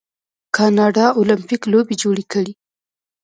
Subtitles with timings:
[0.55, 2.53] کاناډا المپیک لوبې جوړې کړي.